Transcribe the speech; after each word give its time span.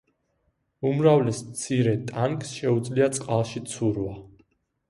უმრავლეს 0.91 1.41
მცირე 1.51 1.93
ტანკს 2.07 2.57
შეუძლია 2.63 3.11
წყალში 3.19 3.63
ცურვა. 3.75 4.19